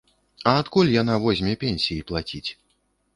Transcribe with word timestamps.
А 0.51 0.53
адкуль 0.61 0.87
яна 1.01 1.17
возьме 1.25 1.53
пенсіі 1.65 2.05
плаціць? 2.09 2.49